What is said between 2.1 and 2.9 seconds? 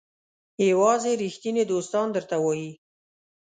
درته وایي.